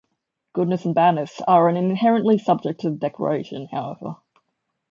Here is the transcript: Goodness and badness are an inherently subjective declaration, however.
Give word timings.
Goodness 0.53 0.83
and 0.85 0.95
badness 0.95 1.41
are 1.41 1.69
an 1.69 1.77
inherently 1.77 2.39
subjective 2.39 2.97
declaration, 2.97 3.67
however. 3.71 4.15